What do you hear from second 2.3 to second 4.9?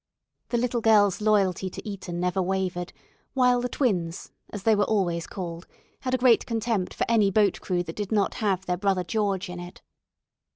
wavered, while the "Twins," as they were